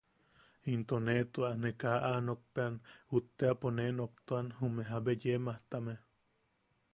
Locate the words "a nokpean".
2.11-2.73